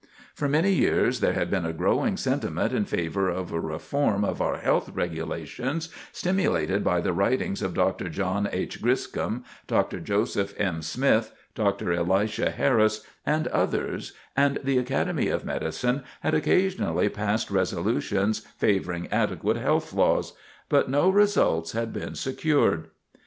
For 0.33 0.49
many 0.49 0.71
years 0.71 1.19
there 1.19 1.33
had 1.33 1.51
been 1.51 1.63
a 1.63 1.73
growing 1.73 2.17
sentiment 2.17 2.73
in 2.73 2.85
favor 2.85 3.29
of 3.29 3.51
a 3.51 3.59
reform 3.59 4.25
of 4.25 4.41
our 4.41 4.57
health 4.57 4.89
regulations, 4.89 5.89
stimulated 6.11 6.83
by 6.83 7.01
the 7.01 7.13
writings 7.13 7.61
of 7.61 7.75
Dr. 7.75 8.09
John 8.09 8.49
H. 8.51 8.81
Griscom, 8.81 9.43
Dr. 9.67 9.99
Joseph 9.99 10.59
M. 10.59 10.81
Smith, 10.81 11.31
Dr. 11.53 11.93
Elisha 11.93 12.49
Harris, 12.49 13.05
and 13.27 13.45
others, 13.49 14.13
and 14.35 14.57
the 14.63 14.79
Academy 14.79 15.27
of 15.27 15.45
Medicine 15.45 16.01
had 16.21 16.33
occasionally 16.33 17.07
passed 17.07 17.51
resolutions 17.51 18.39
favoring 18.57 19.07
adequate 19.11 19.57
health 19.57 19.93
laws; 19.93 20.33
but 20.67 20.89
no 20.89 21.09
results 21.11 21.73
had 21.73 21.93
been 21.93 22.15
secured. 22.15 22.89